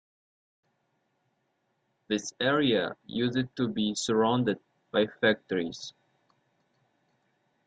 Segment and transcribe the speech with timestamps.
[2.07, 4.57] This area used to be surrounded
[4.91, 5.93] by factories.